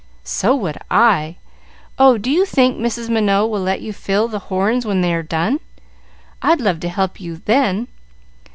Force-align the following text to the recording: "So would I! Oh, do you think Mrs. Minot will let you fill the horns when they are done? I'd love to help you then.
"So 0.23 0.55
would 0.55 0.79
I! 0.89 1.35
Oh, 1.99 2.17
do 2.17 2.31
you 2.31 2.43
think 2.43 2.75
Mrs. 2.75 3.07
Minot 3.07 3.51
will 3.51 3.61
let 3.61 3.81
you 3.81 3.93
fill 3.93 4.27
the 4.27 4.39
horns 4.49 4.83
when 4.83 5.01
they 5.01 5.13
are 5.13 5.21
done? 5.21 5.59
I'd 6.41 6.59
love 6.59 6.79
to 6.79 6.89
help 6.89 7.21
you 7.21 7.43
then. 7.45 7.87